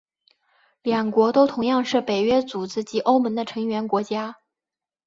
[0.81, 4.37] 两国都同样是北约组织及欧盟的成员国家。